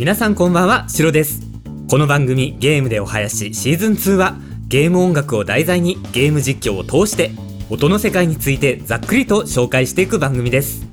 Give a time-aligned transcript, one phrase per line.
[0.00, 1.42] 皆さんこんばんはシロです。
[1.90, 4.34] この番組ゲームでお囃子シーズン2は
[4.66, 7.32] ゲーム音楽を題材にゲーム実況を通して
[7.68, 10.86] 音の世界についてざっくりと紹介していく番組です。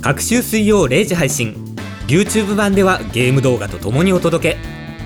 [0.00, 1.56] 各週水曜0時配信。
[2.06, 4.58] YouTube 版ではゲーム動画とともにお届け。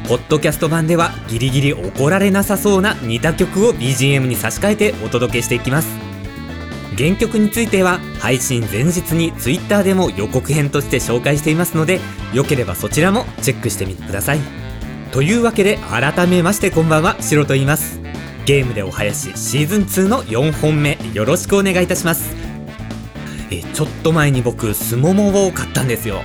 [0.06, 5.99] ポッドキャスト版ではギリギリ怒られなさそうな似た曲を BGM に差し替えてお届けしていきます。
[7.00, 11.98] 原曲については配信前日に Twitter でも予告編として紹介していますので
[12.34, 14.40] よければそちらもチェックしてみてください。
[15.10, 18.00] というわけで改めましてこんばんはシロと言います
[18.44, 22.36] ゲームでお囃子シーズン2の4本目よろしくお願いいたします。
[23.50, 26.20] えちょっと前に僕スモモを買ったんですよ。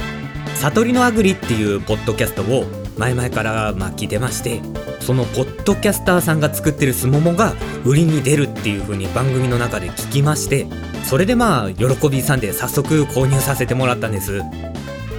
[0.56, 2.66] 悟りのあぐりっていうポッドキャストを
[2.98, 4.62] 前々からまあ聞いてまして
[5.06, 7.54] そのポッドキャスターさんが作ってるスモモが
[7.86, 10.66] 売りに出るっていう風に番組の中で聞きまして
[11.04, 14.42] それでまあ喜びさんで早速購入させてもらったんです。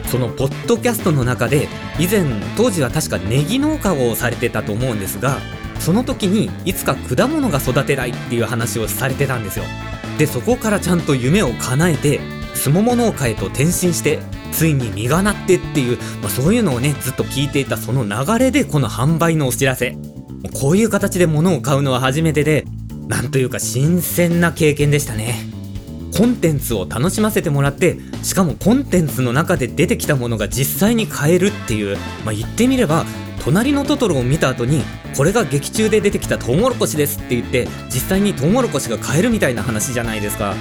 [0.07, 2.25] そのポッドキャストの中で以前
[2.57, 5.39] 当時は確かネギ農家をされてたと思うんですが
[5.81, 9.65] その時にいつか果物が育てたいっていう話をされてたんですよ。
[10.19, 12.21] でそこからちゃんと夢を叶えて
[12.55, 14.19] すもも農家へと転身して
[14.57, 19.97] ついに実がなってっていう、まあ、そういうのをねずっと聞いていたその流れでこの販売のお知らせ。
[20.55, 22.65] こういう形で物を買うのは初めてで
[23.09, 25.35] なんというか新鮮な経験でしたね。
[26.17, 33.05] コンテンツを楽しませてもらってしかもコンテンツの中で出てきたものが実際に買えるっていう、まあ、言ってみれば
[33.45, 34.83] 隣のトトロを見た後に
[35.15, 40.55] これが劇中で出てきたトウモロコシですって言って実際にトウモロコシが買えるみたいな話じゃないですか。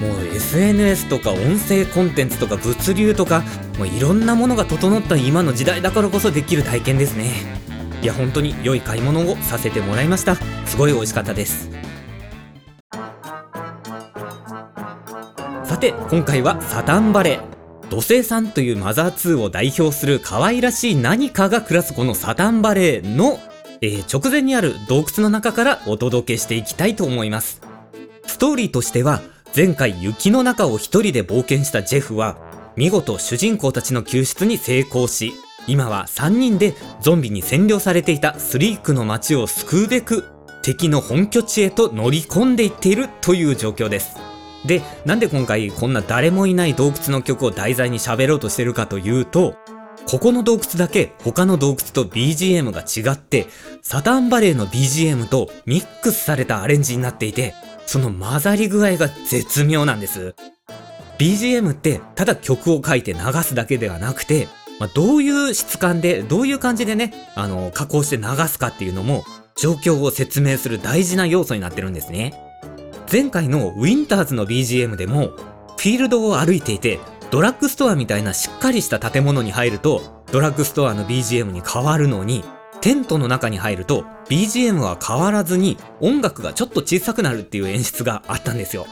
[0.00, 3.42] もう SNS とか音声コンテンツとか物流とか
[3.78, 7.30] もういろんなものが整った今の時代だからこそできる体験ですね。
[8.02, 10.36] いや本当に良い買い物をさせてもらいました。
[10.66, 11.70] すごい美味しかったです。
[15.64, 17.38] さて今回はサタンバレ。
[17.38, 17.50] ー
[17.90, 23.40] 土星さんというマザー2を代表する可愛らしい何かが暮らすこのサタンバレーの、
[23.80, 27.60] えー、直前にある洞窟の中からお届けしていきたいと思います。
[28.26, 29.20] ストーリーとしては
[29.54, 32.38] 前回雪の中を一人で冒険したジェフは
[32.76, 35.32] 見事主人公たちの救出に成功し
[35.66, 40.24] 今は3人でゾンビに占領されていたスリークの街を救うべく
[40.62, 44.16] 敵の本拠地へと乗り込んでいっているという状況です。
[44.64, 49.56] でなんで今回こんな誰もいない洞窟の曲を題材に喋ろうとしてるかというと
[50.06, 53.46] ここの洞窟だけ他の洞窟と BGM が違って
[53.80, 57.54] サタンバレーの BGM とミックスされたアレンジになっていて
[57.90, 60.36] その混ざり具合が絶妙なんです。
[61.18, 64.46] BGM ってただ曲を書いて流すだけではなくて、
[64.78, 69.24] まあ、どういう質感で、どういう感じでね、あの、加工して流すかっていうのも、
[69.56, 72.32] 状況を説明する大事な要素になってるんですね。
[73.10, 75.30] 前回のウィンターズの BGM でも、
[75.76, 77.00] フィールドを歩いていて、
[77.32, 82.44] ドラッグストアみたいなしっかりした建物に入ると、ドラッグストアの BGM に変わるのに、
[82.80, 88.86] テントの中に入ると BGM は変わらずに音楽がちょっと小さくなるっていう演出があったんですよ。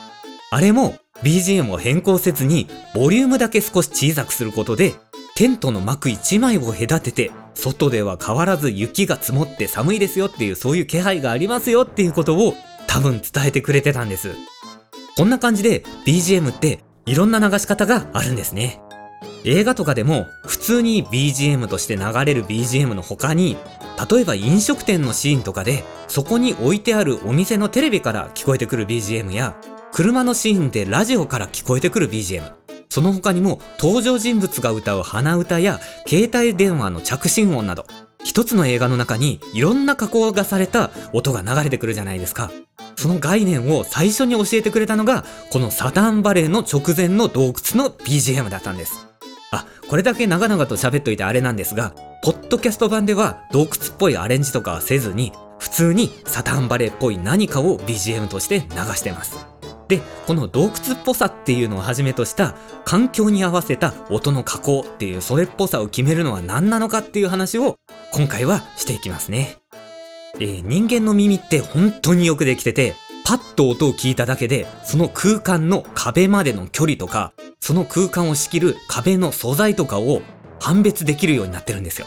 [0.50, 4.94] あれも BGM を変更せずにボリュームだけ少し小さくすることで
[5.34, 12.54] テントの幕1枚を隔てて外では変わらず雪が積もって寒いですよっていうそういう気配がありますよっていうことを
[12.87, 14.34] 多分伝えてくれてたんです。
[15.16, 18.81] こんな感じで BGM っていろんな流し方があるんですね。
[19.44, 23.56] 映画とかでも普通に BGM として流れる BGM の他に
[24.10, 29.56] 例えば飲食店のシーンとかでそこに置いてあるお店のテレビから聞こえてくる BGM や
[29.93, 32.53] 車のシーンでラジオから聞こえてくる BGM
[32.88, 37.87] その他にも登場人物が歌う鼻歌や携帯電話の着信音など
[38.25, 42.50] 一つの映画の中にいろんな加工がされた音が流れてくるじゃないですか。
[42.98, 49.08] その概念を最初に教えてくれたのがこのサタンバレーの直前の洞窟の BGM だったんです、
[49.88, 59.47] これだけ長々と喋っといてあれなんですが、ポッドキャスト版では洞窟っぽいアレンジとかはせずに、普通にサタンバレーっぽい何かを BGM として流してます。
[59.89, 62.54] で、この洞窟っぽさっていうのをはじめとした
[62.84, 67.77] 環境に合わせた音の加工っていうそれっぽさを決めるのは何なのかっていう話を
[68.13, 69.57] 今回はしていきますね。
[70.34, 72.95] えー、人間の耳って本当によくできてて、
[73.28, 80.22] パッと音を聞いただけで、その空間の壁までの距離とか、その空間を仕切る壁の素材とかを
[80.59, 82.07] 判別できるようになってるんですよ。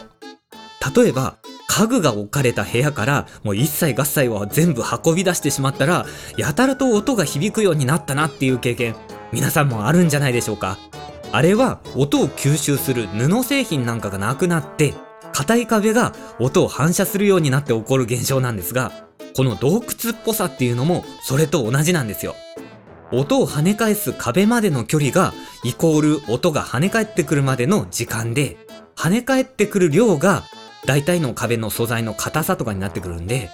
[0.96, 1.36] 例えば、
[1.68, 8.96] 家具が置かれた部屋からもう一切合切は全部運び出してしまったら、やたらと音が響くようになったなっていう経験、
[9.30, 10.76] 皆さんもあるんじゃないでしょうか。
[11.30, 14.92] あれは音を吸収する布製品なんかがなくなって、
[15.32, 22.34] 硬い壁が音を反射するようになって起こる現象なんですが、この洞窟っぽさっていうのもそれと同じなんですよ。
[23.12, 25.34] 音を跳ね返す壁までの距離が
[25.64, 28.56] イコール音が跳ね返ってくるまでの時間で
[28.96, 30.44] 跳ね返ってくる量が
[30.86, 33.50] 大体の壁の素材の硬さとかになってくるんで、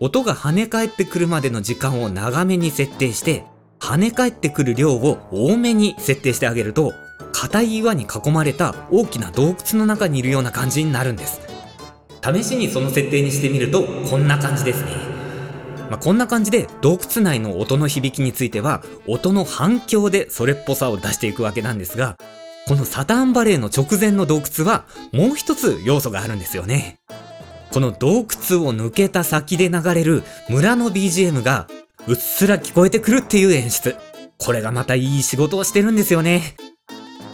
[0.00, 3.44] 音が跳ね返ってくるまでの時間を長めに設定して、
[3.80, 6.92] 跳ね返ってくる量を多めに設定してあげると、
[7.32, 11.40] 硬い岩に囲まれた大きな洞窟の中にいるような感じになるんです。
[12.22, 15.07] 試しにその設定にしてみると、こんな感じですね。
[15.90, 22.18] まあ、こんな感じで洞窟内の音の響きについては、音の反響でそれっぽさを出していくわけなんですが、
[22.66, 26.98] このサターンバレーの直前の洞窟はもう一つ要素があるんですよね。
[27.72, 31.68] この洞窟を抜けた先で流れる村の BGM が
[32.06, 33.96] うっすら聞こえてくるっていう演出。
[34.38, 36.56] これがまたいい仕事をしてるんですよね。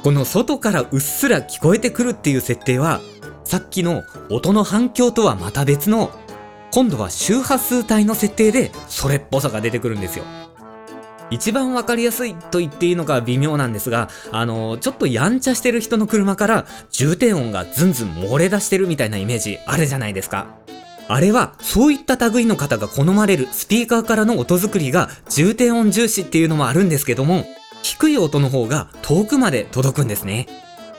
[0.02, 3.00] この外からうっすら聞こえてくるっていう設定は、
[3.44, 6.10] さっきの音の反響とはまた別の、
[6.74, 10.24] 今度は周波数帯の設定でそれっぽさが出てくるんですよ。
[11.30, 20.48] 一番わかりやすいと言っていいのか微妙なんですが、あの、ちょっとやんちゃしてる人の車から重低音がズンズン漏れ出してるみたいなイメージあるじゃないですか。
[21.06, 27.46] あれは、そういった類の方が好まれるスピーカーからの音作りが重低音重視っていうのもあるんですけども、
[27.84, 30.48] 低い音の方が遠くまで届くんですね。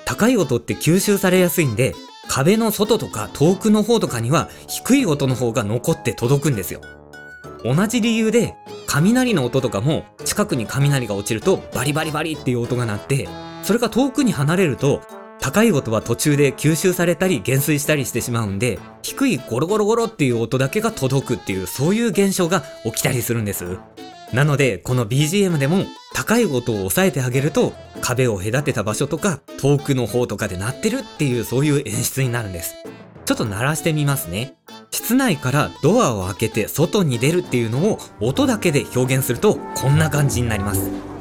[0.06, 1.96] 高い音って吸収されやすいんで、
[2.28, 6.82] 壁の外とか遠くの方とかには低い音の方が残って届くんですよ。
[7.64, 8.56] 同じ理由で
[8.86, 13.28] 雷の音とかも近くに雷が落ちるとバリバリバリっていう音が鳴って
[13.64, 15.02] それが遠くに離れると
[15.40, 23.78] 高い音は途中で吸収されたり減衰したりしてしまうんで低いゴロゴロゴロっていう音だけが届くっていうそういう現象が起きたりするんです
[24.34, 32.76] なのでこの BGM でも高い音を抑えてあげると壁を隔てた場所とか遠くの方とかで鳴ってるっていうそういう演出になるんです。
[33.26, 34.56] ちょっと鳴らしてみますね。
[34.92, 41.15] 室内からドアを開けて外に出るっていうのを音だけで表現するとこんな感じになります。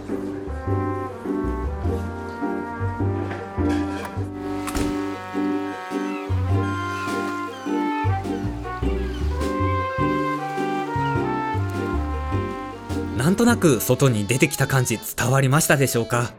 [13.34, 16.32] なんとなく外に出てきた感じ伝わりましたでしょうか？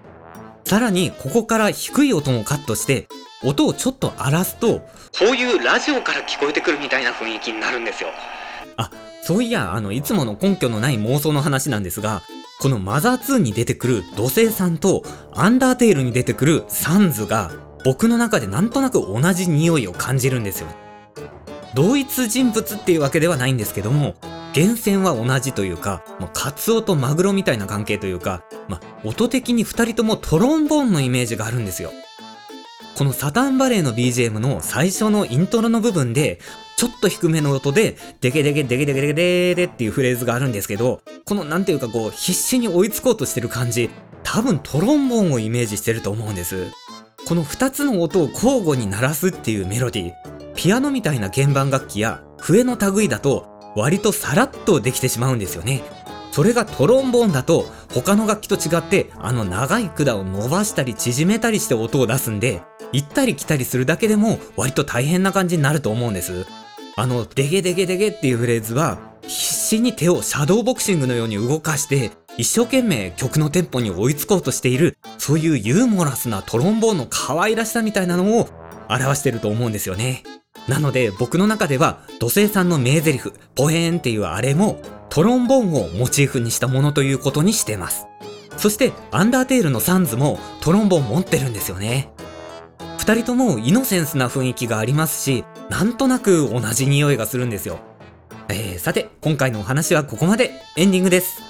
[0.64, 3.10] さらにここから低い音もカットして
[3.44, 4.86] 音をちょっと荒らすとこ
[5.20, 8.12] ういうラジオから聞こえてくるみたいな雰囲気になるんですよ。
[8.78, 8.90] あ
[9.22, 12.22] そういやあのいつもの根拠のない妄想の話なんですが
[12.62, 15.04] このマザー2に出てくる土星さんと
[15.34, 17.52] アンダーテールに出てくるサンズが
[17.84, 20.70] 僕の中でなんとなく同じ匂いを感じるんですよ。
[21.74, 24.16] 同一人物っていうわけではないんですけども
[24.56, 31.92] 源泉は同じというか、まあ、カツオとマグロみたいな関係というか、まあ、音的に2人ともトロンボーンのイメージがあるんですよ
[32.96, 36.40] このサタンバレーの BGM の最初のイントロの部分で、
[36.78, 43.90] ちょっと低めの音で、デケデケデケデケデケデケっていうフレーズがあるんですけど、このなんていうかこう、必死に追いつこうとしてる感じ、
[44.24, 46.68] 多分トロンボーンをイメージしてると思うんです。
[47.28, 50.14] この2つの音を交互に鳴らすっていうメロディー、
[50.56, 55.84] ピアノみたいな鍵盤楽器や笛の類だと割とさらっとできてしまうんですよね。
[56.32, 62.62] それがトロンボーンだと他の楽器と違ってあの長い管を伸ばしたり縮めたりして音を出すんで
[62.92, 66.46] 行ったり来たりするだけでも割と大変な感じになると思うんです。
[66.98, 78.50] あのデゲデゲデゲっていうフレーズは必死に手をシャドーボクシングのように動かして一生懸命曲のテンポに追いつこうとしているそういうユーモラスなトロンボーンの可愛らしさみたいなのを
[78.90, 80.24] 表してると思うんですよね。
[80.68, 88.08] なので僕の中では土星さんの名台詞ポヘーンっていうあれもトロンボーンをモチーフにしたものということにしてます。
[88.58, 92.10] そして、アンダーテールのサンズもトロンボーン持ってるんですよね。
[92.98, 97.80] 二人ともイノセンスな雰囲気がありますし、なんとなく同じ匂いがするんですよ。
[98.50, 100.52] えー、さて、今回のお話はここまで。
[100.76, 101.42] エンディングです。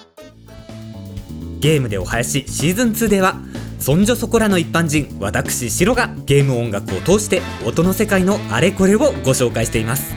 [1.60, 3.36] ゲームでお囃子シーズン2では、
[3.79, 10.15] そんじょそこらの一般人、私、シロがゲーム音楽を通して音の世界のあれこれをご紹介しています。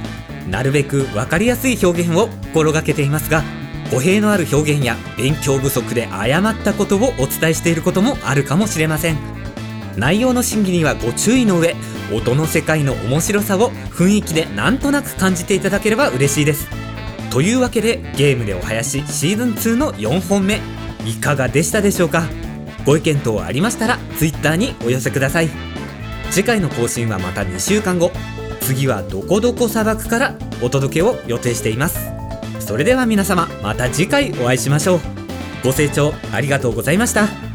[0.48, 3.42] なるべく分かりやすい表現を心がけていますが
[3.92, 9.18] 語弊のある表現や勉強不足で誤ったことをお伝えしていることもあるかもしれません。
[9.96, 11.74] 内容の審議にはご注意の上
[12.14, 16.66] 音の世界の面白さを雰囲気でなんとなく感じていただければ嬉しいです。
[17.30, 20.60] というわけでゲームでお囃子シーズン2の4本目
[21.04, 22.22] いかがでしたでしょうか？
[22.88, 25.50] ご意見等ありましたら Twitter にお寄せください。
[26.30, 28.10] 次回の更新はまた2週間後。
[28.62, 32.10] 次はどこどこ砂漠からお届けを予定しています。
[32.60, 35.00] それでは皆様また次回お会いしましょう。
[35.62, 37.47] ご清聴ありがとうございました。